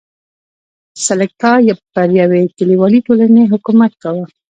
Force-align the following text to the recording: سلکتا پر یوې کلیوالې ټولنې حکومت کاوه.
سلکتا 1.07 1.51
پر 1.93 2.09
یوې 2.21 2.41
کلیوالې 2.57 2.99
ټولنې 3.07 3.43
حکومت 3.53 3.91
کاوه. 4.03 4.25